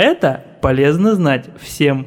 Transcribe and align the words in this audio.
Это 0.00 0.44
полезно 0.62 1.16
знать 1.16 1.46
всем. 1.60 2.06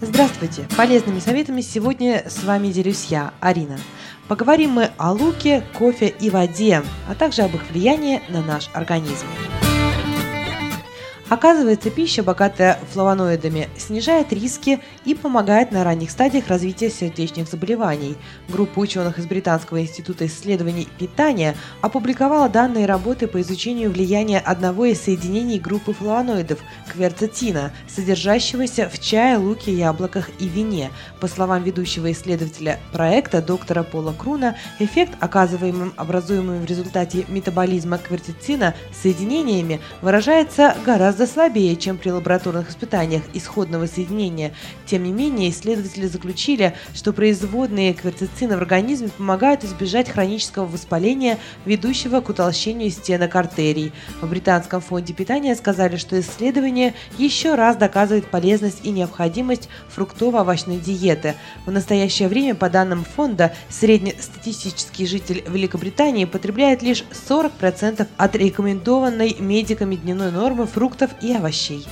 Здравствуйте! 0.00 0.66
Полезными 0.76 1.20
советами 1.20 1.60
сегодня 1.60 2.24
с 2.26 2.42
вами 2.42 2.72
делюсь 2.72 3.04
я, 3.10 3.32
Арина. 3.38 3.78
Поговорим 4.26 4.70
мы 4.70 4.90
о 4.96 5.12
луке, 5.12 5.62
кофе 5.78 6.08
и 6.08 6.30
воде, 6.30 6.82
а 7.08 7.14
также 7.14 7.42
об 7.42 7.54
их 7.54 7.62
влиянии 7.70 8.22
на 8.28 8.42
наш 8.42 8.70
организм. 8.74 9.26
Оказывается, 11.34 11.90
пища, 11.90 12.22
богатая 12.22 12.78
флавоноидами, 12.92 13.68
снижает 13.76 14.32
риски 14.32 14.78
и 15.04 15.16
помогает 15.16 15.72
на 15.72 15.82
ранних 15.82 16.12
стадиях 16.12 16.46
развития 16.46 16.90
сердечных 16.90 17.48
заболеваний. 17.48 18.14
Группа 18.48 18.78
ученых 18.78 19.18
из 19.18 19.26
Британского 19.26 19.80
института 19.80 20.26
исследований 20.26 20.86
питания 20.96 21.56
опубликовала 21.80 22.48
данные 22.48 22.86
работы 22.86 23.26
по 23.26 23.40
изучению 23.40 23.90
влияния 23.90 24.38
одного 24.38 24.84
из 24.84 25.00
соединений 25.00 25.58
группы 25.58 25.92
флавоноидов– 25.92 26.60
кверцетина, 26.92 27.72
содержащегося 27.88 28.88
в 28.88 29.00
чае, 29.00 29.36
луке, 29.36 29.74
яблоках 29.74 30.30
и 30.38 30.46
вине. 30.46 30.92
По 31.18 31.26
словам 31.26 31.64
ведущего 31.64 32.12
исследователя 32.12 32.78
проекта 32.92 33.42
доктора 33.42 33.82
Пола 33.82 34.14
Круна, 34.16 34.54
эффект, 34.78 35.14
оказываемым 35.18 35.94
образуемым 35.96 36.60
в 36.60 36.66
результате 36.66 37.24
метаболизма 37.26 37.98
кверцетина 37.98 38.76
соединениями, 39.02 39.80
выражается 40.00 40.76
гораздо 40.86 41.23
гораздо 41.24 41.26
слабее, 41.26 41.76
чем 41.76 41.96
при 41.96 42.10
лабораторных 42.10 42.70
испытаниях 42.70 43.22
исходного 43.32 43.86
соединения. 43.86 44.52
Тем 44.86 45.04
не 45.04 45.12
менее, 45.12 45.50
исследователи 45.50 46.06
заключили, 46.06 46.74
что 46.94 47.12
производные 47.12 47.94
кверцицина 47.94 48.56
в 48.56 48.60
организме 48.60 49.08
помогают 49.08 49.64
избежать 49.64 50.10
хронического 50.10 50.66
воспаления, 50.66 51.38
ведущего 51.64 52.20
к 52.20 52.28
утолщению 52.28 52.90
стенок 52.90 53.34
артерий. 53.36 53.92
В 54.20 54.28
Британском 54.28 54.80
фонде 54.80 55.12
питания 55.12 55.54
сказали, 55.54 55.96
что 55.96 56.18
исследование 56.20 56.94
еще 57.18 57.54
раз 57.54 57.76
доказывает 57.76 58.26
полезность 58.26 58.80
и 58.84 58.90
необходимость 58.90 59.68
фруктово-овощной 59.96 60.78
диеты. 60.78 61.34
В 61.66 61.70
настоящее 61.70 62.28
время, 62.28 62.54
по 62.54 62.68
данным 62.68 63.04
фонда, 63.04 63.52
среднестатистический 63.68 65.06
житель 65.06 65.44
Великобритании 65.48 66.24
потребляет 66.24 66.82
лишь 66.82 67.04
40% 67.28 68.06
от 68.16 68.36
рекомендованной 68.36 69.36
медиками 69.38 69.96
дневной 69.96 70.30
нормы 70.30 70.66
фруктов 70.66 71.03
фруктов 71.04 71.22
и 71.22 71.34
овощей. 71.34 71.86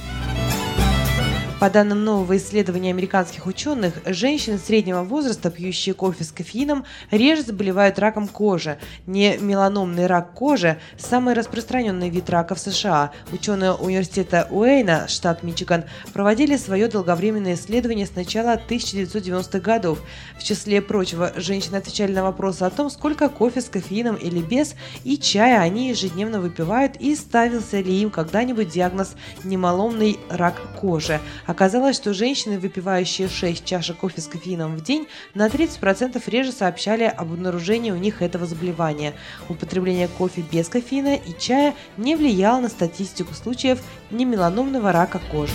По 1.62 1.70
данным 1.70 2.05
нового 2.05 2.38
исследования 2.38 2.91
американских 2.91 3.46
ученых, 3.46 3.94
женщины 4.05 4.58
среднего 4.58 5.05
возраста, 5.05 5.48
пьющие 5.48 5.94
кофе 5.94 6.24
с 6.24 6.32
кофеином, 6.32 6.84
реже 7.12 7.42
заболевают 7.42 8.00
раком 8.00 8.27
кожи. 8.27 8.78
Не 9.06 9.36
меланомный 9.36 10.08
рак 10.08 10.34
кожи– 10.34 10.80
самый 10.98 11.34
распространенный 11.34 12.10
вид 12.10 12.28
рака 12.30 12.56
в 12.56 12.58
США. 12.58 13.12
Ученые 13.30 13.74
университета 13.74 14.48
Уэйна, 14.50 15.06
штат 15.06 15.44
Мичиган, 15.44 15.84
проводили 16.12 16.56
свое 16.56 16.88
долговременное 16.88 17.55
исследование 17.55 18.06
с 18.06 18.16
начала 18.16 18.56
1990-х 18.56 19.60
годов. 19.60 20.00
В 20.40 20.42
числе 20.42 20.83
прочего, 20.83 21.33
женщины 21.36 21.77
отвечали 21.77 22.12
на 22.12 22.24
вопросы 22.24 22.64
о 22.64 22.70
том, 22.70 22.90
сколько 22.90 23.28
кофе 23.28 23.60
с 23.60 23.68
кофеином 23.68 24.16
или 24.16 24.40
без 24.40 24.74
и 25.05 25.16
чая 25.16 25.60
они 25.60 25.90
ежедневно 25.90 26.40
выпивают 26.40 26.96
и 26.96 27.14
ставился 27.14 27.78
ли 27.78 28.02
им 28.02 28.10
когда-нибудь 28.10 28.70
диагноз 28.70 29.14
немаломный 29.44 30.18
рак 30.28 30.60
кожи. 30.80 31.20
Оказалось, 31.53 31.97
что 31.97 32.14
женщины, 32.14 32.58
выпивающие 32.58 33.28
6 33.28 33.62
чашек 33.67 33.98
кофе 33.98 34.22
с 34.22 34.27
кофеином 34.27 34.75
в 34.75 34.83
день, 34.83 35.06
на 35.34 35.48
30% 35.48 36.19
реже 36.31 36.50
сообщали 36.50 37.05
об 37.05 37.31
обнаружении 37.31 37.91
у 37.91 37.97
них 37.97 38.22
этого 38.22 38.47
заболевания. 38.47 39.12
Употребление 39.50 40.08
кофе 40.08 40.42
без 40.50 40.70
кофеина 40.70 41.14
и 41.14 41.39
чая 41.39 41.75
не 41.98 42.17
влияло 42.17 42.58
на 42.62 42.70
статистику 42.70 43.34
случаев 43.34 43.83
немеланомного 44.11 44.92
рака 44.92 45.20
кожи. 45.30 45.52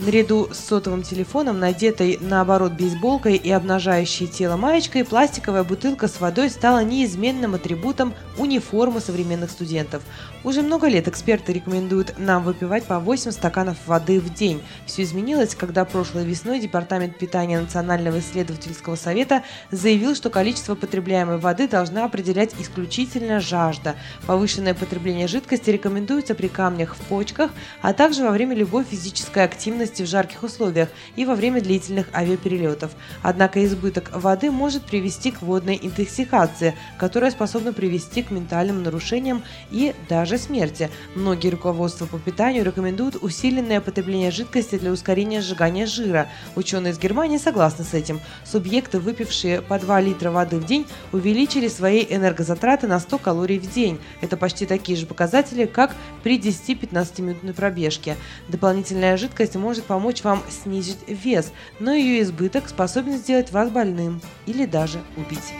Наряду 0.00 0.48
с 0.50 0.60
сотовым 0.60 1.02
телефоном, 1.02 1.60
надетой 1.60 2.16
наоборот 2.22 2.72
бейсболкой 2.72 3.36
и 3.36 3.50
обнажающей 3.50 4.26
тело 4.26 4.56
маечкой, 4.56 5.04
пластиковая 5.04 5.62
бутылка 5.62 6.08
с 6.08 6.20
водой 6.20 6.48
стала 6.48 6.82
неизменным 6.82 7.54
атрибутом 7.54 8.14
униформы 8.38 9.00
современных 9.00 9.50
студентов. 9.50 10.02
Уже 10.42 10.62
много 10.62 10.88
лет 10.88 11.06
эксперты 11.06 11.52
рекомендуют 11.52 12.14
нам 12.16 12.44
выпивать 12.44 12.84
по 12.84 12.98
8 12.98 13.30
стаканов 13.30 13.76
воды 13.86 14.20
в 14.20 14.32
день. 14.32 14.62
Все 14.86 15.02
изменилось, 15.02 15.54
когда 15.54 15.84
прошлой 15.84 16.24
весной 16.24 16.60
Департамент 16.60 17.18
питания 17.18 17.60
Национального 17.60 18.20
исследовательского 18.20 18.96
совета 18.96 19.42
заявил, 19.70 20.14
что 20.14 20.30
количество 20.30 20.76
потребляемой 20.76 21.36
воды 21.36 21.68
должна 21.68 22.06
определять 22.06 22.54
исключительно 22.58 23.38
жажда. 23.38 23.96
Повышенное 24.26 24.72
потребление 24.72 25.28
жидкости 25.28 25.68
рекомендуется 25.68 26.34
при 26.34 26.48
камнях 26.48 26.94
в 26.94 27.00
почках, 27.00 27.50
а 27.82 27.92
также 27.92 28.22
во 28.24 28.30
время 28.30 28.54
любой 28.54 28.84
физической 28.84 29.44
активности 29.44 29.89
активности 29.90 30.02
в 30.02 30.06
жарких 30.06 30.42
условиях 30.42 30.88
и 31.16 31.24
во 31.24 31.34
время 31.34 31.60
длительных 31.60 32.06
авиаперелетов. 32.14 32.92
Однако 33.22 33.64
избыток 33.64 34.10
воды 34.14 34.50
может 34.50 34.84
привести 34.84 35.30
к 35.30 35.42
водной 35.42 35.78
интоксикации, 35.82 36.74
которая 36.98 37.30
способна 37.30 37.72
привести 37.72 38.22
к 38.22 38.30
ментальным 38.30 38.82
нарушениям 38.82 39.42
и 39.70 39.94
даже 40.08 40.38
смерти. 40.38 40.90
Многие 41.14 41.50
руководства 41.50 42.06
по 42.06 42.18
питанию 42.18 42.64
рекомендуют 42.64 43.16
усиленное 43.20 43.80
потребление 43.80 44.30
жидкости 44.30 44.78
для 44.78 44.92
ускорения 44.92 45.40
сжигания 45.40 45.86
жира. 45.86 46.28
Ученые 46.56 46.92
из 46.92 46.98
Германии 46.98 47.38
согласны 47.38 47.84
с 47.84 47.94
этим. 47.94 48.20
Субъекты, 48.44 48.98
выпившие 48.98 49.60
по 49.60 49.78
2 49.78 50.00
литра 50.00 50.30
воды 50.30 50.56
в 50.56 50.66
день, 50.66 50.86
увеличили 51.12 51.68
свои 51.68 52.06
энергозатраты 52.08 52.86
на 52.86 53.00
100 53.00 53.18
калорий 53.18 53.58
в 53.58 53.72
день. 53.74 53.98
Это 54.20 54.36
почти 54.36 54.66
такие 54.66 54.96
же 54.96 55.06
показатели, 55.06 55.66
как 55.66 55.94
при 56.22 56.38
10-15 56.38 57.22
минутной 57.22 57.54
пробежке. 57.54 58.16
Дополнительная 58.48 59.16
жидкость 59.16 59.56
может 59.56 59.79
может 59.80 59.86
помочь 59.86 60.22
вам 60.24 60.42
снизить 60.50 60.98
вес, 61.06 61.52
но 61.78 61.92
ее 61.92 62.22
избыток 62.22 62.68
способен 62.68 63.16
сделать 63.16 63.52
вас 63.52 63.70
больным 63.70 64.20
или 64.46 64.66
даже 64.66 65.00
убить. 65.16 65.54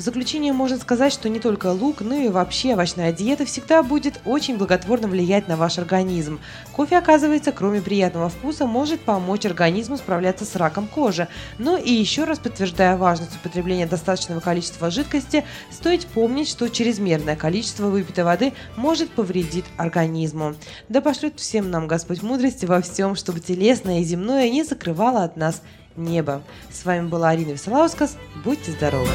В 0.00 0.02
заключение 0.02 0.54
можно 0.54 0.78
сказать, 0.78 1.12
что 1.12 1.28
не 1.28 1.40
только 1.40 1.66
лук, 1.66 2.00
но 2.00 2.14
и 2.14 2.28
вообще 2.28 2.72
овощная 2.72 3.12
диета 3.12 3.44
всегда 3.44 3.82
будет 3.82 4.18
очень 4.24 4.56
благотворно 4.56 5.08
влиять 5.08 5.46
на 5.46 5.58
ваш 5.58 5.76
организм. 5.76 6.40
Кофе, 6.72 6.96
оказывается, 6.96 7.52
кроме 7.52 7.82
приятного 7.82 8.30
вкуса, 8.30 8.64
может 8.64 9.02
помочь 9.02 9.44
организму 9.44 9.98
справляться 9.98 10.46
с 10.46 10.56
раком 10.56 10.86
кожи. 10.86 11.28
Но 11.58 11.76
и 11.76 11.92
еще 11.92 12.24
раз 12.24 12.38
подтверждая 12.38 12.96
важность 12.96 13.36
употребления 13.36 13.86
достаточного 13.86 14.40
количества 14.40 14.90
жидкости, 14.90 15.44
стоит 15.70 16.06
помнить, 16.06 16.48
что 16.48 16.70
чрезмерное 16.70 17.36
количество 17.36 17.88
выпитой 17.88 18.24
воды 18.24 18.54
может 18.76 19.10
повредить 19.10 19.66
организму. 19.76 20.54
Да 20.88 21.02
пошлет 21.02 21.38
всем 21.38 21.70
нам 21.70 21.86
Господь 21.86 22.22
мудрости 22.22 22.64
во 22.64 22.80
всем, 22.80 23.16
чтобы 23.16 23.40
телесное 23.40 24.00
и 24.00 24.04
земное 24.04 24.48
не 24.48 24.64
закрывало 24.64 25.24
от 25.24 25.36
нас 25.36 25.60
небо. 25.94 26.40
С 26.72 26.86
вами 26.86 27.06
была 27.06 27.28
Арина 27.28 27.50
Висолаускас. 27.50 28.16
Будьте 28.42 28.72
здоровы! 28.72 29.10